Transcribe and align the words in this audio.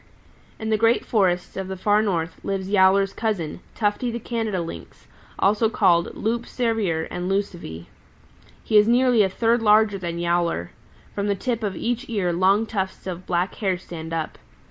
"In 0.57 0.71
the 0.71 0.79
great 0.79 1.05
forests 1.05 1.55
of 1.55 1.67
the 1.67 1.77
Far 1.77 2.01
North 2.01 2.43
lives 2.43 2.69
Yowler's 2.71 3.13
cousin, 3.13 3.59
Tufty 3.75 4.09
the 4.09 4.17
Canada 4.19 4.59
Lynx, 4.59 5.05
also 5.37 5.69
called 5.69 6.15
Loup 6.15 6.47
Cervier 6.47 7.07
and 7.11 7.29
Lucivee. 7.29 7.85
He 8.63 8.77
is 8.79 8.87
nearly 8.87 9.21
a 9.21 9.29
third 9.29 9.61
larger 9.61 9.99
than 9.99 10.17
Yowler. 10.17 10.71
From 11.13 11.27
the 11.27 11.35
tip 11.35 11.61
of 11.61 11.75
each 11.75 12.09
ear 12.09 12.33
long 12.33 12.65
tufts 12.65 13.05
of 13.05 13.27
black 13.27 13.53
hair 13.53 13.77
stand 13.77 14.11
up. 14.11 14.39